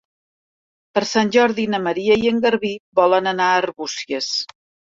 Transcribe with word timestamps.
Per 0.97 1.03
Sant 1.09 1.29
Jordi 1.35 1.67
na 1.75 1.81
Maria 1.89 2.17
i 2.23 2.31
en 2.31 2.41
Garbí 2.49 2.75
volen 3.01 3.33
anar 3.33 3.51
a 3.53 3.63
Arbúcies. 3.63 4.35